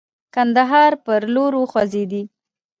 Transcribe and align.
کندهار 0.33 0.91
پر 1.03 1.21
لور 1.33 1.53
وخوځېدی. 1.57 2.23